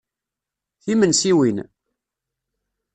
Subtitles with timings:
[0.83, 1.57] Timensiwin!